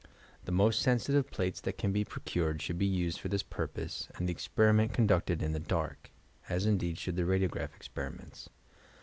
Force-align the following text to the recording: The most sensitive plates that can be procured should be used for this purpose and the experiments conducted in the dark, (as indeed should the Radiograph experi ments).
The 0.45 0.51
most 0.51 0.81
sensitive 0.81 1.29
plates 1.29 1.61
that 1.61 1.77
can 1.77 1.93
be 1.93 2.03
procured 2.03 2.59
should 2.59 2.79
be 2.79 2.87
used 2.87 3.19
for 3.19 3.27
this 3.27 3.43
purpose 3.43 4.07
and 4.15 4.27
the 4.27 4.31
experiments 4.31 4.95
conducted 4.95 5.43
in 5.43 5.51
the 5.53 5.59
dark, 5.59 6.09
(as 6.49 6.65
indeed 6.65 6.97
should 6.97 7.17
the 7.17 7.21
Radiograph 7.21 7.69
experi 7.79 8.17
ments). 8.17 8.49